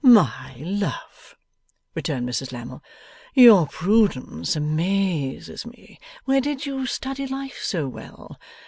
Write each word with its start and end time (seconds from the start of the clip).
'My 0.03 0.55
love,' 0.57 1.37
returned 1.93 2.27
Mrs 2.27 2.51
Lammle, 2.51 2.81
'your 3.35 3.67
prudence 3.67 4.55
amazes 4.55 5.63
me 5.63 5.99
where 6.25 6.41
DID 6.41 6.65
you 6.65 6.87
study 6.87 7.27
life 7.27 7.59
so 7.61 7.87
well! 7.87 8.39